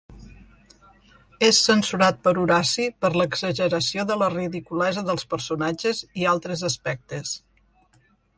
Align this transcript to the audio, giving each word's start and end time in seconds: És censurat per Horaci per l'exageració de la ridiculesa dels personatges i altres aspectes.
És 1.47 1.59
censurat 1.65 2.17
per 2.27 2.33
Horaci 2.43 2.85
per 3.05 3.11
l'exageració 3.23 4.07
de 4.13 4.17
la 4.23 4.31
ridiculesa 4.37 5.05
dels 5.11 5.29
personatges 5.35 6.03
i 6.23 6.27
altres 6.33 6.67
aspectes. 6.73 7.37